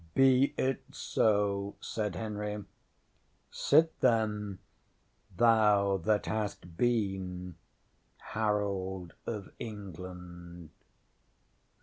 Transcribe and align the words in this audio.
ŌĆ£Be 0.15 0.55
it 0.57 0.81
so, 0.91 1.75
ŌĆØ 1.79 1.85
said 1.85 2.15
Henry. 2.15 2.65
ŌĆ£Sit, 3.51 3.89
then, 3.99 4.57
thou 5.37 5.97
that 5.97 6.25
hast 6.25 6.75
been 6.75 7.53
Harold 8.17 9.13
of 9.27 9.51
England. 9.59 10.71